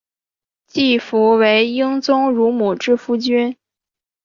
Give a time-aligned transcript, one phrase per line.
[0.65, 3.55] 季福为英宗乳母之夫君。